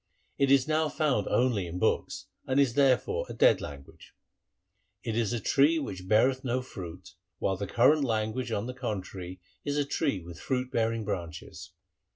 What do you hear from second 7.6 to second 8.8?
current language on the